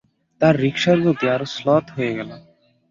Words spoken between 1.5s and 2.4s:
শ্লথ হয়ে গেল।